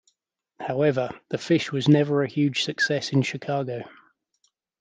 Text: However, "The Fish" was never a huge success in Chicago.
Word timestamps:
However, 0.59 1.11
"The 1.29 1.37
Fish" 1.37 1.71
was 1.71 1.87
never 1.87 2.23
a 2.23 2.27
huge 2.27 2.63
success 2.63 3.11
in 3.13 3.21
Chicago. 3.21 3.83